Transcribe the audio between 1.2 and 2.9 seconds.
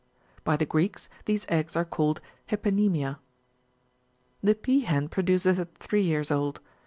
these eggs are called" hypenemia.^*^